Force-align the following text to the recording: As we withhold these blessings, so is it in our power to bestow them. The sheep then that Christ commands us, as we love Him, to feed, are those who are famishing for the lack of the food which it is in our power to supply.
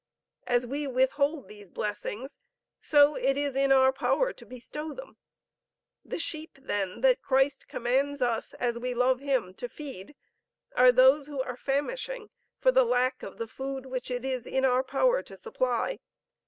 As 0.47 0.65
we 0.65 0.87
withhold 0.87 1.47
these 1.47 1.69
blessings, 1.69 2.39
so 2.79 3.15
is 3.15 3.55
it 3.55 3.59
in 3.65 3.71
our 3.71 3.93
power 3.93 4.33
to 4.33 4.45
bestow 4.47 4.93
them. 4.93 5.17
The 6.03 6.17
sheep 6.17 6.57
then 6.59 7.01
that 7.01 7.21
Christ 7.21 7.67
commands 7.67 8.19
us, 8.19 8.55
as 8.55 8.79
we 8.79 8.95
love 8.95 9.19
Him, 9.19 9.53
to 9.53 9.69
feed, 9.69 10.15
are 10.75 10.91
those 10.91 11.27
who 11.27 11.43
are 11.43 11.55
famishing 11.55 12.31
for 12.57 12.71
the 12.71 12.83
lack 12.83 13.21
of 13.21 13.37
the 13.37 13.45
food 13.47 13.85
which 13.85 14.09
it 14.09 14.25
is 14.25 14.47
in 14.47 14.65
our 14.65 14.83
power 14.83 15.21
to 15.21 15.37
supply. 15.37 15.99